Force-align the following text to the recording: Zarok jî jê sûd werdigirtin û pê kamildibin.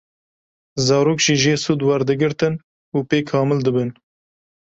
Zarok 0.85 1.19
jî 1.25 1.35
jê 1.43 1.55
sûd 1.63 1.79
werdigirtin 1.87 2.53
û 2.95 2.97
pê 3.09 3.19
kamildibin. 3.31 3.89